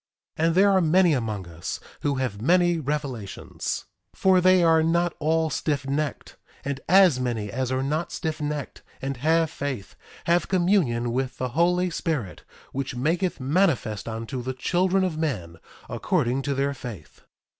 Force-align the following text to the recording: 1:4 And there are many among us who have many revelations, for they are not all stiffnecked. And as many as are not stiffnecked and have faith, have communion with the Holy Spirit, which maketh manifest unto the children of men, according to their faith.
1:4 0.39 0.45
And 0.47 0.55
there 0.55 0.71
are 0.71 0.81
many 0.81 1.13
among 1.13 1.47
us 1.47 1.79
who 1.99 2.15
have 2.15 2.41
many 2.41 2.79
revelations, 2.79 3.85
for 4.15 4.41
they 4.41 4.63
are 4.63 4.81
not 4.81 5.13
all 5.19 5.51
stiffnecked. 5.51 6.37
And 6.65 6.81
as 6.89 7.19
many 7.19 7.51
as 7.51 7.71
are 7.71 7.83
not 7.83 8.09
stiffnecked 8.09 8.81
and 8.99 9.17
have 9.17 9.51
faith, 9.51 9.95
have 10.23 10.47
communion 10.47 11.11
with 11.11 11.37
the 11.37 11.49
Holy 11.49 11.91
Spirit, 11.91 12.43
which 12.71 12.95
maketh 12.95 13.39
manifest 13.39 14.09
unto 14.09 14.41
the 14.41 14.53
children 14.55 15.03
of 15.03 15.19
men, 15.19 15.57
according 15.87 16.41
to 16.41 16.55
their 16.55 16.73
faith. 16.73 17.21